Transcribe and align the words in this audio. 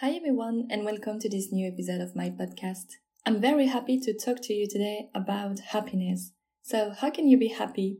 Hi 0.00 0.10
everyone, 0.10 0.68
and 0.70 0.84
welcome 0.84 1.18
to 1.18 1.28
this 1.28 1.50
new 1.50 1.66
episode 1.66 2.00
of 2.00 2.14
my 2.14 2.30
podcast. 2.30 2.96
I'm 3.24 3.40
very 3.40 3.66
happy 3.66 3.98
to 4.00 4.12
talk 4.12 4.40
to 4.42 4.52
you 4.52 4.68
today 4.68 5.08
about 5.14 5.58
happiness. 5.58 6.32
So, 6.62 6.90
how 6.90 7.10
can 7.10 7.26
you 7.26 7.38
be 7.38 7.48
happy? 7.48 7.98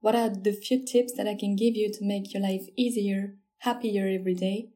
What 0.00 0.14
are 0.14 0.28
the 0.28 0.52
few 0.52 0.84
tips 0.84 1.14
that 1.14 1.26
I 1.26 1.34
can 1.34 1.56
give 1.56 1.74
you 1.74 1.92
to 1.92 2.04
make 2.04 2.32
your 2.32 2.42
life 2.42 2.68
easier, 2.76 3.34
happier 3.58 4.06
every 4.06 4.34
day? 4.34 4.68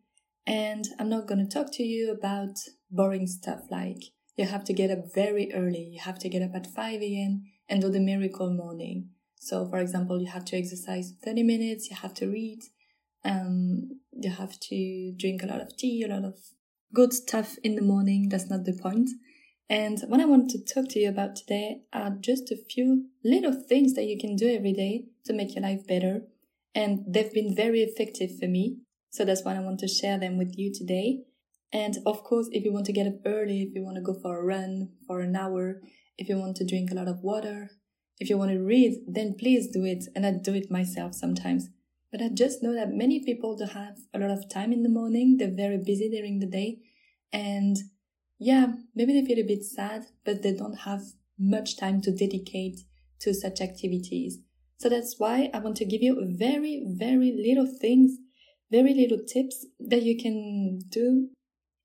And 0.46 0.84
I'm 0.98 1.08
not 1.08 1.26
going 1.26 1.46
to 1.46 1.52
talk 1.52 1.72
to 1.74 1.82
you 1.82 2.12
about 2.12 2.58
boring 2.90 3.26
stuff 3.26 3.60
like 3.70 4.02
you 4.36 4.46
have 4.46 4.64
to 4.64 4.72
get 4.72 4.90
up 4.90 5.14
very 5.14 5.52
early, 5.54 5.90
you 5.92 6.00
have 6.00 6.18
to 6.20 6.28
get 6.28 6.42
up 6.42 6.54
at 6.54 6.66
5 6.66 7.02
a.m. 7.02 7.44
and 7.68 7.82
do 7.82 7.90
the 7.90 8.00
miracle 8.00 8.50
morning. 8.50 9.10
So, 9.38 9.68
for 9.68 9.78
example, 9.78 10.20
you 10.20 10.30
have 10.30 10.44
to 10.46 10.56
exercise 10.56 11.12
30 11.24 11.42
minutes, 11.42 11.90
you 11.90 11.96
have 11.96 12.14
to 12.14 12.28
read, 12.28 12.60
um, 13.24 14.00
you 14.12 14.30
have 14.30 14.58
to 14.60 15.12
drink 15.18 15.42
a 15.42 15.46
lot 15.46 15.60
of 15.60 15.76
tea, 15.76 16.02
a 16.02 16.08
lot 16.08 16.24
of 16.24 16.38
good 16.94 17.12
stuff 17.12 17.56
in 17.62 17.74
the 17.74 17.82
morning. 17.82 18.28
That's 18.28 18.48
not 18.48 18.64
the 18.64 18.72
point. 18.72 19.10
And 19.68 20.00
what 20.08 20.20
I 20.20 20.26
want 20.26 20.50
to 20.50 20.62
talk 20.62 20.88
to 20.90 20.98
you 20.98 21.08
about 21.08 21.36
today 21.36 21.82
are 21.92 22.10
just 22.10 22.50
a 22.50 22.56
few 22.56 23.06
little 23.24 23.52
things 23.52 23.94
that 23.94 24.04
you 24.04 24.18
can 24.18 24.36
do 24.36 24.54
every 24.54 24.72
day 24.72 25.06
to 25.24 25.32
make 25.32 25.54
your 25.54 25.62
life 25.62 25.86
better. 25.86 26.22
And 26.74 27.04
they've 27.06 27.32
been 27.32 27.54
very 27.54 27.80
effective 27.80 28.38
for 28.38 28.46
me. 28.46 28.78
So 29.12 29.26
that's 29.26 29.44
why 29.44 29.54
I 29.54 29.60
want 29.60 29.78
to 29.80 29.88
share 29.88 30.18
them 30.18 30.38
with 30.38 30.58
you 30.58 30.72
today. 30.74 31.20
And 31.70 31.98
of 32.06 32.24
course, 32.24 32.48
if 32.50 32.64
you 32.64 32.72
want 32.72 32.86
to 32.86 32.92
get 32.92 33.06
up 33.06 33.20
early, 33.26 33.62
if 33.62 33.74
you 33.74 33.82
want 33.82 33.96
to 33.96 34.02
go 34.02 34.14
for 34.14 34.38
a 34.38 34.44
run 34.44 34.92
for 35.06 35.20
an 35.20 35.36
hour, 35.36 35.82
if 36.16 36.28
you 36.28 36.38
want 36.38 36.56
to 36.56 36.66
drink 36.66 36.90
a 36.90 36.94
lot 36.94 37.08
of 37.08 37.20
water, 37.22 37.70
if 38.18 38.30
you 38.30 38.38
want 38.38 38.52
to 38.52 38.58
read, 38.58 39.04
then 39.06 39.36
please 39.38 39.68
do 39.68 39.84
it. 39.84 40.04
And 40.16 40.24
I 40.24 40.32
do 40.32 40.54
it 40.54 40.70
myself 40.70 41.14
sometimes. 41.14 41.68
But 42.10 42.22
I 42.22 42.30
just 42.32 42.62
know 42.62 42.74
that 42.74 42.92
many 42.92 43.22
people 43.22 43.56
don't 43.56 43.72
have 43.72 43.98
a 44.14 44.18
lot 44.18 44.30
of 44.30 44.48
time 44.48 44.72
in 44.72 44.82
the 44.82 44.88
morning. 44.88 45.36
They're 45.38 45.54
very 45.54 45.78
busy 45.78 46.08
during 46.10 46.38
the 46.38 46.46
day. 46.46 46.78
And 47.32 47.76
yeah, 48.38 48.66
maybe 48.94 49.12
they 49.12 49.26
feel 49.26 49.44
a 49.44 49.46
bit 49.46 49.62
sad, 49.62 50.04
but 50.24 50.42
they 50.42 50.54
don't 50.54 50.80
have 50.80 51.02
much 51.38 51.76
time 51.76 52.00
to 52.02 52.10
dedicate 52.10 52.80
to 53.20 53.34
such 53.34 53.60
activities. 53.60 54.38
So 54.78 54.88
that's 54.88 55.14
why 55.18 55.50
I 55.54 55.58
want 55.60 55.76
to 55.76 55.84
give 55.84 56.02
you 56.02 56.18
very, 56.36 56.82
very 56.86 57.32
little 57.32 57.72
things, 57.80 58.18
very 58.72 58.94
little 58.94 59.22
tips 59.24 59.66
that 59.78 60.02
you 60.02 60.16
can 60.16 60.80
do 60.88 61.28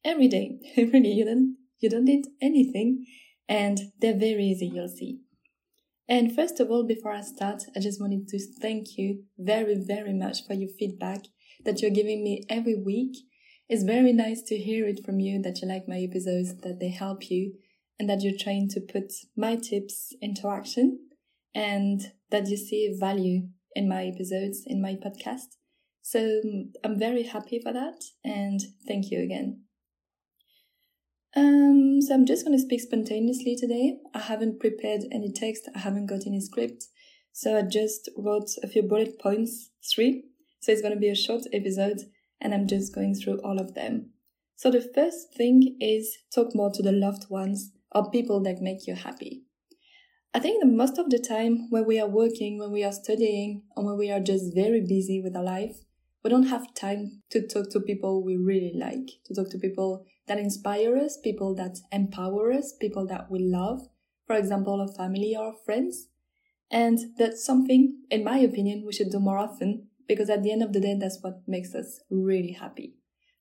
every 0.03 0.29
day. 0.29 0.59
really, 0.77 1.11
you 1.11 1.25
don't, 1.25 1.57
you 1.79 1.89
don't 1.89 2.05
need 2.05 2.25
anything 2.41 3.05
and 3.49 3.79
they're 3.99 4.17
very 4.17 4.45
easy, 4.45 4.71
you'll 4.73 4.87
see. 4.87 5.19
And 6.09 6.33
first 6.33 6.59
of 6.61 6.71
all, 6.71 6.85
before 6.87 7.11
I 7.11 7.21
start, 7.21 7.63
I 7.75 7.81
just 7.81 7.99
wanted 7.99 8.27
to 8.29 8.39
thank 8.61 8.97
you 8.97 9.23
very, 9.37 9.75
very 9.75 10.13
much 10.13 10.45
for 10.45 10.53
your 10.53 10.69
feedback 10.79 11.25
that 11.65 11.81
you're 11.81 11.91
giving 11.91 12.23
me 12.23 12.43
every 12.49 12.75
week. 12.75 13.17
It's 13.67 13.83
very 13.83 14.13
nice 14.13 14.41
to 14.43 14.57
hear 14.57 14.87
it 14.87 15.05
from 15.05 15.19
you 15.19 15.41
that 15.41 15.61
you 15.61 15.67
like 15.67 15.87
my 15.87 15.99
episodes, 15.99 16.55
that 16.61 16.79
they 16.79 16.89
help 16.89 17.29
you, 17.29 17.55
and 17.99 18.09
that 18.09 18.21
you're 18.21 18.39
trying 18.39 18.69
to 18.69 18.79
put 18.79 19.11
my 19.35 19.57
tips 19.57 20.15
into 20.21 20.47
action, 20.47 20.99
and 21.53 22.13
that 22.31 22.47
you 22.47 22.55
see 22.55 22.95
value 22.97 23.49
in 23.75 23.89
my 23.89 24.05
episodes, 24.05 24.63
in 24.65 24.81
my 24.81 24.93
podcast. 24.95 25.56
So 26.07 26.41
I'm 26.85 26.97
very 26.97 27.23
happy 27.23 27.59
for 27.59 27.73
that, 27.73 28.01
and 28.23 28.61
thank 28.87 29.11
you 29.11 29.21
again. 29.21 29.63
Um, 31.35 31.99
so 31.99 32.13
I'm 32.13 32.25
just 32.25 32.45
going 32.45 32.57
to 32.57 32.63
speak 32.63 32.79
spontaneously 32.79 33.57
today. 33.57 33.97
I 34.13 34.19
haven't 34.19 34.61
prepared 34.61 35.01
any 35.11 35.33
text, 35.33 35.67
I 35.75 35.79
haven't 35.79 36.05
got 36.05 36.25
any 36.25 36.39
script. 36.39 36.85
So 37.33 37.57
I 37.57 37.63
just 37.63 38.09
wrote 38.17 38.51
a 38.63 38.69
few 38.69 38.83
bullet 38.83 39.19
points, 39.19 39.71
three. 39.93 40.23
So 40.61 40.71
it's 40.71 40.81
going 40.81 40.93
to 40.93 40.99
be 40.99 41.09
a 41.09 41.15
short 41.15 41.43
episode 41.51 41.99
and 42.39 42.53
I'm 42.53 42.67
just 42.67 42.95
going 42.95 43.13
through 43.13 43.39
all 43.39 43.59
of 43.59 43.73
them. 43.73 44.11
So 44.55 44.71
the 44.71 44.89
first 44.95 45.33
thing 45.35 45.75
is 45.81 46.19
talk 46.33 46.55
more 46.55 46.71
to 46.71 46.81
the 46.81 46.93
loved 46.93 47.29
ones 47.29 47.73
or 47.91 48.09
people 48.09 48.41
that 48.43 48.61
make 48.61 48.87
you 48.87 48.95
happy. 48.95 49.43
I 50.33 50.39
think 50.39 50.63
that 50.63 50.69
most 50.69 50.97
of 50.97 51.09
the 51.09 51.19
time 51.19 51.67
when 51.69 51.85
we 51.85 51.99
are 51.99 52.07
working, 52.07 52.59
when 52.59 52.71
we 52.71 52.85
are 52.85 52.93
studying, 52.93 53.63
or 53.75 53.85
when 53.85 53.97
we 53.97 54.09
are 54.09 54.21
just 54.21 54.55
very 54.55 54.79
busy 54.81 55.21
with 55.21 55.35
our 55.35 55.43
life, 55.43 55.77
we 56.23 56.29
don't 56.29 56.47
have 56.47 56.73
time 56.73 57.21
to 57.29 57.45
talk 57.45 57.69
to 57.71 57.79
people 57.79 58.23
we 58.23 58.35
really 58.35 58.73
like, 58.75 59.07
to 59.25 59.33
talk 59.33 59.49
to 59.51 59.57
people 59.57 60.05
that 60.27 60.39
inspire 60.39 60.97
us, 60.97 61.17
people 61.17 61.55
that 61.55 61.77
empower 61.91 62.51
us, 62.51 62.73
people 62.79 63.05
that 63.07 63.31
we 63.31 63.39
love, 63.39 63.87
for 64.25 64.35
example, 64.35 64.81
our 64.81 64.87
family 64.87 65.35
or 65.37 65.53
friends. 65.65 66.07
And 66.69 66.99
that's 67.17 67.45
something, 67.45 68.01
in 68.11 68.23
my 68.23 68.39
opinion, 68.39 68.83
we 68.85 68.93
should 68.93 69.09
do 69.09 69.19
more 69.19 69.37
often 69.37 69.87
because 70.07 70.29
at 70.29 70.43
the 70.43 70.51
end 70.51 70.63
of 70.63 70.73
the 70.73 70.81
day, 70.81 70.97
that's 70.99 71.19
what 71.21 71.41
makes 71.47 71.73
us 71.73 72.01
really 72.09 72.53
happy. 72.53 72.95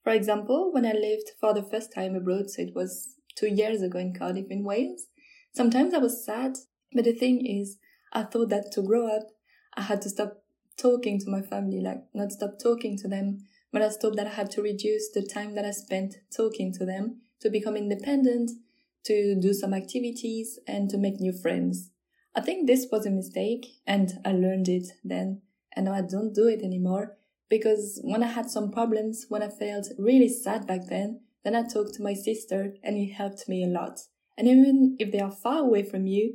For 0.05 0.13
example, 0.13 0.73
when 0.73 0.87
I 0.87 0.93
lived 0.93 1.33
for 1.41 1.53
the 1.53 1.63
first 1.63 1.93
time 1.93 2.15
abroad, 2.15 2.51
so 2.51 2.63
it 2.63 2.75
was 2.75 3.15
two 3.35 3.49
years 3.49 3.83
ago 3.83 3.99
in 3.99 4.15
Cardiff 4.15 4.47
in 4.51 4.63
Wales, 4.63 5.07
sometimes 5.53 5.95
I 5.95 5.99
was 5.99 6.25
sad, 6.25 6.57
but 6.93 7.05
the 7.05 7.13
thing 7.13 7.45
is, 7.45 7.79
I 8.13 8.23
thought 8.23 8.51
that 8.51 8.71
to 8.73 8.83
grow 8.83 9.09
up, 9.09 9.25
I 9.77 9.83
had 9.83 10.01
to 10.03 10.09
stop 10.09 10.43
talking 10.77 11.19
to 11.21 11.31
my 11.31 11.43
family, 11.43 11.81
like 11.81 12.05
not 12.15 12.33
stop 12.33 12.59
talking 12.63 12.97
to 12.99 13.09
them, 13.09 13.39
but 13.73 13.83
I 13.83 13.89
thought 13.89 14.17
that 14.17 14.27
I 14.27 14.31
had 14.31 14.51
to 14.53 14.63
reduce 14.63 15.11
the 15.13 15.23
time 15.23 15.55
that 15.55 15.65
I 15.65 15.71
spent 15.71 16.17
talking 16.35 16.73
to 16.75 16.85
them 16.85 17.21
to 17.41 17.51
become 17.51 17.77
independent, 17.77 18.51
to 19.05 19.39
do 19.41 19.53
some 19.53 19.75
activities, 19.75 20.59
and 20.67 20.89
to 20.91 20.99
make 20.99 21.21
new 21.21 21.33
friends. 21.33 21.91
I 22.35 22.41
think 22.41 22.67
this 22.67 22.87
was 22.91 23.07
a 23.07 23.11
mistake, 23.11 23.67
and 23.87 24.13
I 24.25 24.33
learned 24.33 24.69
it 24.69 24.89
then, 25.05 25.43
and 25.75 25.87
now 25.87 25.95
I 25.95 26.03
don't 26.03 26.35
do 26.35 26.49
it 26.49 26.63
anymore 26.63 27.17
because 27.49 28.01
when 28.03 28.23
I 28.23 28.29
had 28.29 28.51
some 28.51 28.71
problems, 28.71 29.27
when 29.29 29.43
I 29.43 29.49
felt 29.49 29.87
really 29.99 30.29
sad 30.29 30.67
back 30.67 30.87
then, 30.89 31.21
then 31.45 31.55
I 31.55 31.63
talked 31.63 31.95
to 31.95 32.03
my 32.03 32.15
sister 32.15 32.75
and 32.83 32.97
it 32.97 33.13
helped 33.13 33.49
me 33.49 33.63
a 33.63 33.69
lot. 33.69 34.01
And 34.37 34.49
even 34.49 34.97
if 34.99 35.13
they 35.13 35.21
are 35.21 35.31
far 35.31 35.61
away 35.61 35.85
from 35.85 36.07
you, 36.07 36.35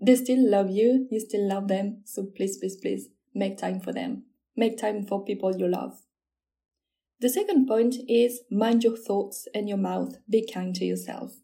they 0.00 0.16
still 0.16 0.48
love 0.48 0.70
you, 0.70 1.08
you 1.10 1.20
still 1.20 1.48
love 1.48 1.68
them, 1.68 2.02
so 2.04 2.26
please, 2.36 2.58
please, 2.58 2.76
please 2.76 3.08
make 3.34 3.58
time 3.58 3.80
for 3.80 3.92
them. 3.92 4.24
Make 4.56 4.78
time 4.78 5.04
for 5.04 5.24
people 5.24 5.56
you 5.56 5.68
love. 5.68 6.00
The 7.20 7.28
second 7.28 7.66
point 7.66 7.96
is 8.08 8.40
mind 8.50 8.82
your 8.82 8.96
thoughts 8.96 9.46
and 9.54 9.68
your 9.68 9.78
mouth. 9.78 10.16
Be 10.28 10.46
kind 10.46 10.74
to 10.76 10.84
yourself. 10.84 11.36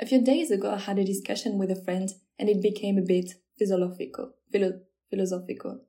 A 0.00 0.06
few 0.06 0.20
days 0.20 0.50
ago, 0.50 0.72
I 0.72 0.78
had 0.78 0.98
a 0.98 1.04
discussion 1.04 1.58
with 1.58 1.70
a 1.70 1.80
friend 1.80 2.12
and 2.38 2.48
it 2.48 2.60
became 2.60 2.98
a 2.98 3.02
bit 3.02 3.34
philosophical. 3.56 4.32
Philo- 4.50 4.80
philosophical. 5.10 5.82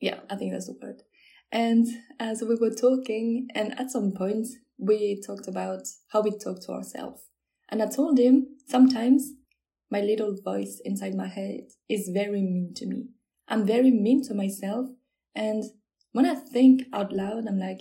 Yeah, 0.00 0.20
I 0.28 0.36
think 0.36 0.52
that's 0.52 0.66
the 0.66 0.76
word. 0.80 1.02
And 1.50 1.86
as 2.20 2.42
we 2.42 2.56
were 2.56 2.74
talking, 2.74 3.48
and 3.54 3.78
at 3.80 3.90
some 3.90 4.12
point, 4.12 4.48
we 4.76 5.22
talked 5.24 5.48
about 5.48 5.86
how 6.08 6.20
we 6.20 6.32
talk 6.36 6.60
to 6.62 6.72
ourselves. 6.72 7.22
And 7.70 7.82
I 7.82 7.86
told 7.86 8.18
him 8.18 8.58
sometimes 8.68 9.32
my 9.90 10.00
little 10.00 10.36
voice 10.44 10.80
inside 10.84 11.14
my 11.14 11.28
head 11.28 11.68
is 11.88 12.10
very 12.12 12.42
mean 12.42 12.72
to 12.76 12.86
me. 12.86 13.08
I'm 13.48 13.66
very 13.66 13.90
mean 13.90 14.22
to 14.24 14.34
myself. 14.34 14.88
And 15.34 15.64
when 16.12 16.26
I 16.26 16.34
think 16.34 16.84
out 16.92 17.12
loud, 17.12 17.46
I'm 17.46 17.58
like, 17.58 17.80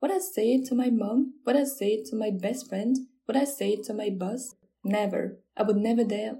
would 0.00 0.10
I 0.10 0.18
say 0.18 0.62
to 0.64 0.74
my 0.74 0.90
mom? 0.90 1.34
Would 1.46 1.56
I 1.56 1.64
say 1.64 2.02
to 2.04 2.16
my 2.16 2.30
best 2.30 2.68
friend? 2.68 2.96
Would 3.26 3.36
I 3.36 3.44
say 3.44 3.76
to 3.76 3.94
my 3.94 4.10
boss? 4.10 4.54
Never. 4.84 5.38
I 5.56 5.62
would 5.62 5.76
never 5.76 6.04
dare 6.04 6.36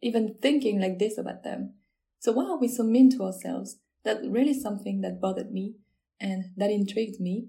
even 0.00 0.36
thinking 0.40 0.80
like 0.80 0.98
this 0.98 1.18
about 1.18 1.42
them. 1.42 1.74
So 2.18 2.32
why 2.32 2.44
are 2.44 2.58
we 2.58 2.68
so 2.68 2.82
mean 2.82 3.10
to 3.16 3.24
ourselves? 3.24 3.78
That 4.04 4.18
really 4.24 4.54
something 4.54 5.00
that 5.00 5.20
bothered 5.20 5.52
me 5.52 5.74
and 6.20 6.52
that 6.56 6.70
intrigued 6.70 7.20
me. 7.20 7.48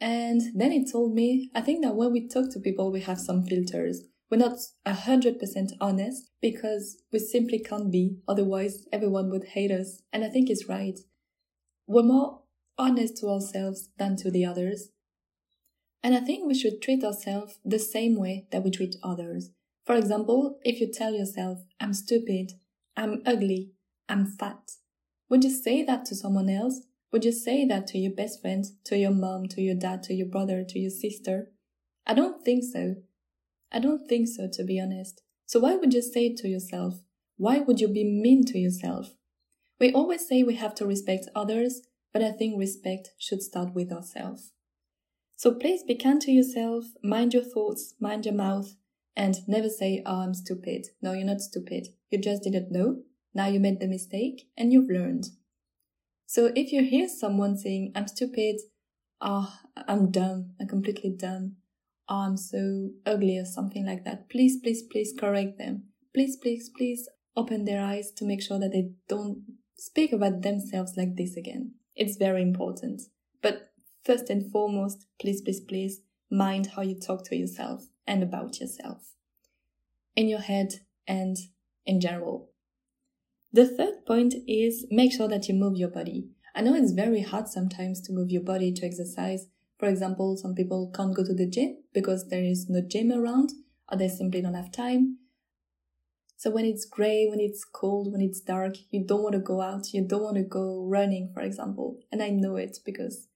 And 0.00 0.40
then 0.54 0.72
it 0.72 0.90
told 0.90 1.14
me, 1.14 1.50
I 1.54 1.60
think 1.60 1.84
that 1.84 1.94
when 1.94 2.12
we 2.12 2.26
talk 2.26 2.50
to 2.52 2.60
people, 2.60 2.90
we 2.90 3.00
have 3.00 3.20
some 3.20 3.44
filters. 3.44 4.04
We're 4.30 4.38
not 4.38 4.58
100% 4.86 5.72
honest 5.80 6.30
because 6.40 6.98
we 7.12 7.18
simply 7.18 7.58
can't 7.58 7.90
be, 7.90 8.18
otherwise 8.28 8.86
everyone 8.92 9.30
would 9.30 9.44
hate 9.44 9.70
us. 9.70 10.02
And 10.12 10.24
I 10.24 10.28
think 10.28 10.48
it's 10.48 10.68
right. 10.68 10.98
We're 11.86 12.02
more 12.02 12.42
honest 12.78 13.16
to 13.18 13.28
ourselves 13.28 13.88
than 13.98 14.16
to 14.16 14.30
the 14.30 14.44
others. 14.44 14.90
And 16.02 16.14
I 16.14 16.20
think 16.20 16.46
we 16.46 16.54
should 16.54 16.80
treat 16.80 17.04
ourselves 17.04 17.58
the 17.64 17.78
same 17.78 18.18
way 18.18 18.46
that 18.52 18.62
we 18.62 18.70
treat 18.70 18.96
others. 19.02 19.50
For 19.84 19.96
example, 19.96 20.58
if 20.62 20.80
you 20.80 20.90
tell 20.90 21.12
yourself, 21.12 21.58
I'm 21.80 21.92
stupid, 21.92 22.52
I'm 22.96 23.22
ugly, 23.26 23.72
I'm 24.08 24.26
fat, 24.26 24.76
would 25.30 25.44
you 25.44 25.50
say 25.50 25.84
that 25.84 26.04
to 26.06 26.16
someone 26.16 26.50
else? 26.50 26.80
Would 27.12 27.24
you 27.24 27.30
say 27.30 27.64
that 27.66 27.86
to 27.88 27.98
your 27.98 28.12
best 28.12 28.42
friend, 28.42 28.64
to 28.84 28.96
your 28.96 29.12
mom, 29.12 29.46
to 29.50 29.62
your 29.62 29.76
dad, 29.76 30.02
to 30.04 30.14
your 30.14 30.26
brother, 30.26 30.64
to 30.68 30.78
your 30.78 30.90
sister? 30.90 31.52
I 32.04 32.14
don't 32.14 32.44
think 32.44 32.64
so. 32.64 32.96
I 33.72 33.78
don't 33.78 34.08
think 34.08 34.28
so, 34.28 34.48
to 34.52 34.64
be 34.64 34.80
honest. 34.80 35.22
So 35.46 35.60
why 35.60 35.76
would 35.76 35.94
you 35.94 36.02
say 36.02 36.26
it 36.26 36.36
to 36.38 36.48
yourself? 36.48 37.00
Why 37.36 37.58
would 37.58 37.80
you 37.80 37.88
be 37.88 38.04
mean 38.04 38.44
to 38.46 38.58
yourself? 38.58 39.14
We 39.78 39.92
always 39.92 40.28
say 40.28 40.42
we 40.42 40.56
have 40.56 40.74
to 40.76 40.86
respect 40.86 41.28
others, 41.34 41.82
but 42.12 42.22
I 42.22 42.32
think 42.32 42.58
respect 42.58 43.10
should 43.18 43.42
start 43.42 43.74
with 43.74 43.92
ourselves. 43.92 44.52
So 45.36 45.54
please 45.54 45.82
be 45.82 45.94
kind 45.94 46.20
to 46.20 46.30
yourself, 46.30 46.84
mind 47.02 47.32
your 47.32 47.42
thoughts, 47.42 47.94
mind 47.98 48.26
your 48.26 48.34
mouth, 48.34 48.74
and 49.16 49.36
never 49.48 49.68
say, 49.68 50.02
Oh, 50.04 50.20
I'm 50.20 50.34
stupid. 50.34 50.88
No, 51.00 51.12
you're 51.12 51.24
not 51.24 51.40
stupid. 51.40 51.88
You 52.10 52.18
just 52.18 52.42
didn't 52.42 52.70
know. 52.70 53.02
Now 53.32 53.46
you 53.46 53.58
made 53.58 53.80
the 53.80 53.86
mistake 53.86 54.48
and 54.56 54.72
you've 54.72 54.90
learned. 54.90 55.28
So 56.26 56.52
if 56.54 56.72
you 56.72 56.82
hear 56.84 57.08
someone 57.08 57.56
saying, 57.56 57.92
I'm 57.94 58.06
stupid, 58.06 58.60
oh, 59.20 59.52
I'm 59.76 60.10
dumb, 60.10 60.52
I'm 60.60 60.68
completely 60.68 61.10
dumb, 61.10 61.56
oh, 62.10 62.16
I'm 62.16 62.36
so 62.36 62.90
ugly 63.06 63.38
or 63.38 63.44
something 63.44 63.86
like 63.86 64.04
that, 64.04 64.28
please, 64.28 64.58
please, 64.60 64.82
please 64.82 65.14
correct 65.18 65.56
them. 65.56 65.84
Please, 66.12 66.36
please, 66.36 66.68
please 66.76 67.08
open 67.36 67.64
their 67.64 67.82
eyes 67.82 68.10
to 68.16 68.24
make 68.24 68.42
sure 68.42 68.58
that 68.58 68.72
they 68.72 68.90
don't 69.08 69.44
speak 69.76 70.12
about 70.12 70.42
themselves 70.42 70.94
like 70.96 71.16
this 71.16 71.36
again. 71.36 71.72
It's 71.94 72.16
very 72.16 72.42
important. 72.42 73.02
But 73.40 73.70
first 74.04 74.28
and 74.28 74.50
foremost, 74.50 75.06
please, 75.20 75.40
please, 75.40 75.60
please 75.60 76.00
mind 76.30 76.72
how 76.74 76.82
you 76.82 76.98
talk 76.98 77.24
to 77.26 77.36
yourself 77.36 77.84
and 78.06 78.22
about 78.22 78.60
yourself 78.60 79.14
in 80.16 80.28
your 80.28 80.40
head 80.40 80.74
and 81.06 81.36
in 81.86 82.00
general. 82.00 82.50
The 83.52 83.66
third 83.66 84.04
point 84.06 84.34
is 84.46 84.86
make 84.90 85.12
sure 85.12 85.28
that 85.28 85.48
you 85.48 85.54
move 85.54 85.76
your 85.76 85.88
body. 85.88 86.28
I 86.54 86.62
know 86.62 86.74
it's 86.74 86.92
very 86.92 87.22
hard 87.22 87.48
sometimes 87.48 88.00
to 88.02 88.12
move 88.12 88.30
your 88.30 88.42
body 88.42 88.72
to 88.72 88.86
exercise. 88.86 89.46
For 89.80 89.86
example, 89.86 90.36
some 90.36 90.54
people 90.54 90.92
can't 90.94 91.16
go 91.16 91.24
to 91.24 91.32
the 91.32 91.46
gym 91.46 91.78
because 91.94 92.28
there 92.28 92.44
is 92.44 92.68
no 92.68 92.82
gym 92.82 93.10
around 93.10 93.54
or 93.90 93.96
they 93.96 94.08
simply 94.08 94.42
don't 94.42 94.52
have 94.52 94.70
time. 94.70 95.16
So 96.36 96.50
when 96.50 96.66
it's 96.66 96.84
gray, 96.84 97.26
when 97.26 97.40
it's 97.40 97.64
cold, 97.64 98.12
when 98.12 98.20
it's 98.20 98.42
dark, 98.42 98.74
you 98.90 99.06
don't 99.06 99.22
want 99.22 99.32
to 99.32 99.40
go 99.40 99.62
out. 99.62 99.94
You 99.94 100.06
don't 100.06 100.22
want 100.22 100.36
to 100.36 100.42
go 100.42 100.84
running, 100.86 101.30
for 101.32 101.40
example. 101.40 101.98
And 102.12 102.22
I 102.22 102.28
know 102.28 102.56
it 102.56 102.76
because 102.84 103.28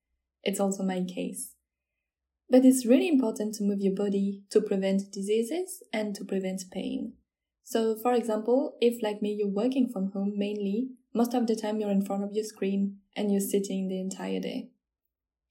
it's 0.42 0.60
also 0.60 0.82
my 0.82 1.02
case. 1.02 1.54
But 2.50 2.66
it's 2.66 2.84
really 2.84 3.08
important 3.08 3.54
to 3.54 3.64
move 3.64 3.80
your 3.80 3.94
body 3.94 4.42
to 4.50 4.60
prevent 4.60 5.10
diseases 5.12 5.82
and 5.94 6.14
to 6.14 6.26
prevent 6.26 6.70
pain. 6.70 7.14
So, 7.62 7.96
for 7.96 8.12
example, 8.12 8.76
if 8.82 9.02
like 9.02 9.22
me, 9.22 9.32
you're 9.32 9.48
working 9.48 9.88
from 9.90 10.12
home 10.12 10.34
mainly, 10.36 10.90
most 11.14 11.32
of 11.32 11.46
the 11.46 11.56
time 11.56 11.80
you're 11.80 11.90
in 11.90 12.04
front 12.04 12.22
of 12.22 12.34
your 12.34 12.44
screen 12.44 12.98
and 13.16 13.32
you're 13.32 13.40
sitting 13.40 13.88
the 13.88 13.98
entire 13.98 14.40
day. 14.40 14.68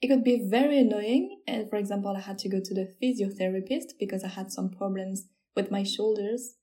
It 0.04 0.10
could 0.10 0.26
be 0.26 0.46
very 0.46 0.80
annoying. 0.80 1.40
And 1.48 1.70
for 1.70 1.78
example, 1.78 2.14
I 2.14 2.20
had 2.20 2.38
to 2.40 2.50
go 2.50 2.60
to 2.60 2.74
the 2.74 2.94
physiotherapist 3.02 3.94
because 3.98 4.26
I 4.26 4.28
had 4.28 4.52
some 4.52 4.70
problems 4.70 5.28
with 5.56 5.72
my 5.72 5.84
shoulders. 5.84 6.56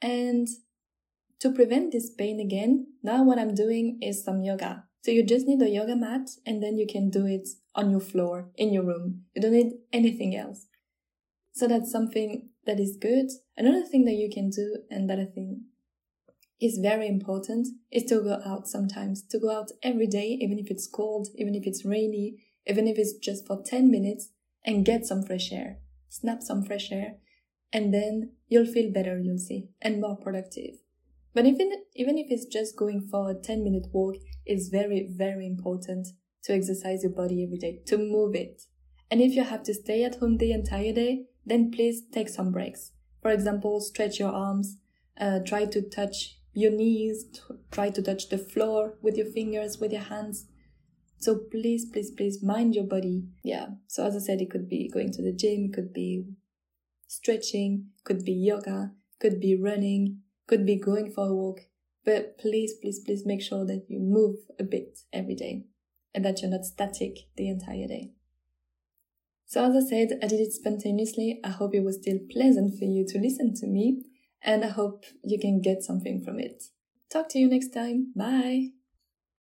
And 0.00 0.48
to 1.40 1.52
prevent 1.52 1.92
this 1.92 2.08
pain 2.08 2.40
again, 2.40 2.86
now 3.02 3.22
what 3.22 3.38
I'm 3.38 3.54
doing 3.54 3.98
is 4.00 4.24
some 4.24 4.40
yoga. 4.42 4.84
So 5.02 5.10
you 5.10 5.26
just 5.26 5.46
need 5.46 5.60
a 5.60 5.68
yoga 5.68 5.94
mat 5.94 6.30
and 6.46 6.62
then 6.62 6.78
you 6.78 6.86
can 6.90 7.10
do 7.10 7.26
it 7.26 7.46
on 7.74 7.90
your 7.90 8.00
floor 8.00 8.48
in 8.56 8.72
your 8.72 8.84
room. 8.84 9.24
You 9.34 9.42
don't 9.42 9.52
need 9.52 9.72
anything 9.92 10.34
else. 10.34 10.64
So 11.52 11.68
that's 11.68 11.92
something 11.92 12.48
that 12.64 12.80
is 12.80 12.96
good. 12.98 13.26
Another 13.58 13.84
thing 13.84 14.06
that 14.06 14.14
you 14.14 14.30
can 14.32 14.48
do 14.48 14.78
and 14.90 15.10
that 15.10 15.18
I 15.18 15.26
think 15.26 15.58
is 16.62 16.78
very 16.78 17.08
important 17.08 17.68
is 17.92 18.04
to 18.04 18.22
go 18.22 18.40
out 18.46 18.66
sometimes, 18.66 19.22
to 19.28 19.38
go 19.38 19.50
out 19.50 19.70
every 19.82 20.06
day, 20.06 20.38
even 20.40 20.58
if 20.58 20.70
it's 20.70 20.88
cold, 20.88 21.28
even 21.36 21.54
if 21.54 21.66
it's 21.66 21.84
rainy, 21.84 22.38
even 22.66 22.86
if 22.86 22.98
it's 22.98 23.14
just 23.14 23.46
for 23.46 23.62
10 23.62 23.90
minutes 23.90 24.30
and 24.64 24.84
get 24.84 25.06
some 25.06 25.22
fresh 25.22 25.52
air, 25.52 25.78
snap 26.08 26.42
some 26.42 26.64
fresh 26.64 26.90
air, 26.90 27.16
and 27.72 27.92
then 27.92 28.32
you'll 28.48 28.66
feel 28.66 28.92
better, 28.92 29.18
you'll 29.18 29.38
see, 29.38 29.68
and 29.82 30.00
more 30.00 30.16
productive. 30.16 30.76
But 31.34 31.46
even, 31.46 31.72
even 31.94 32.16
if 32.16 32.28
it's 32.30 32.46
just 32.46 32.76
going 32.76 33.08
for 33.10 33.30
a 33.30 33.34
10 33.34 33.64
minute 33.64 33.88
walk, 33.92 34.16
it's 34.46 34.68
very, 34.68 35.08
very 35.10 35.46
important 35.46 36.06
to 36.44 36.54
exercise 36.54 37.02
your 37.02 37.12
body 37.12 37.42
every 37.42 37.58
day, 37.58 37.80
to 37.86 37.98
move 37.98 38.34
it. 38.34 38.62
And 39.10 39.20
if 39.20 39.34
you 39.34 39.42
have 39.42 39.62
to 39.64 39.74
stay 39.74 40.04
at 40.04 40.16
home 40.16 40.38
the 40.38 40.52
entire 40.52 40.92
day, 40.92 41.24
then 41.44 41.70
please 41.70 42.02
take 42.12 42.28
some 42.28 42.52
breaks. 42.52 42.92
For 43.20 43.30
example, 43.30 43.80
stretch 43.80 44.18
your 44.18 44.32
arms, 44.32 44.78
uh, 45.20 45.40
try 45.44 45.64
to 45.66 45.82
touch 45.82 46.38
your 46.52 46.70
knees, 46.70 47.26
try 47.70 47.90
to 47.90 48.02
touch 48.02 48.28
the 48.28 48.38
floor 48.38 48.94
with 49.02 49.16
your 49.16 49.26
fingers, 49.26 49.78
with 49.78 49.92
your 49.92 50.02
hands. 50.02 50.46
So 51.24 51.36
please, 51.36 51.86
please, 51.86 52.10
please 52.10 52.42
mind 52.42 52.74
your 52.74 52.84
body. 52.84 53.24
Yeah. 53.42 53.68
So 53.86 54.04
as 54.04 54.14
I 54.14 54.18
said, 54.18 54.42
it 54.42 54.50
could 54.50 54.68
be 54.68 54.90
going 54.92 55.10
to 55.12 55.22
the 55.22 55.32
gym, 55.32 55.72
could 55.72 55.90
be 55.90 56.26
stretching, 57.06 57.86
could 58.04 58.26
be 58.26 58.34
yoga, 58.34 58.92
could 59.20 59.40
be 59.40 59.56
running, 59.56 60.18
could 60.46 60.66
be 60.66 60.76
going 60.76 61.10
for 61.10 61.26
a 61.26 61.34
walk. 61.34 61.60
But 62.04 62.36
please, 62.36 62.74
please, 62.74 63.00
please 63.00 63.24
make 63.24 63.40
sure 63.40 63.64
that 63.64 63.86
you 63.88 64.00
move 64.00 64.36
a 64.60 64.64
bit 64.64 64.98
every 65.14 65.34
day 65.34 65.64
and 66.14 66.26
that 66.26 66.42
you're 66.42 66.50
not 66.50 66.66
static 66.66 67.20
the 67.38 67.48
entire 67.48 67.88
day. 67.88 68.12
So 69.46 69.64
as 69.64 69.82
I 69.82 69.88
said, 69.88 70.18
I 70.22 70.26
did 70.26 70.40
it 70.40 70.52
spontaneously. 70.52 71.40
I 71.42 71.48
hope 71.48 71.74
it 71.74 71.84
was 71.84 71.96
still 72.02 72.18
pleasant 72.30 72.78
for 72.78 72.84
you 72.84 73.06
to 73.08 73.18
listen 73.18 73.54
to 73.54 73.66
me 73.66 74.02
and 74.42 74.62
I 74.62 74.68
hope 74.68 75.04
you 75.22 75.38
can 75.38 75.62
get 75.62 75.82
something 75.82 76.22
from 76.22 76.38
it. 76.38 76.64
Talk 77.10 77.30
to 77.30 77.38
you 77.38 77.48
next 77.48 77.72
time. 77.72 78.12
Bye. 78.14 78.83